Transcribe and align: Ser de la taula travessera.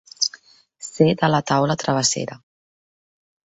Ser 0.87 1.07
de 1.21 1.31
la 1.35 1.43
taula 1.53 1.77
travessera. 1.87 2.41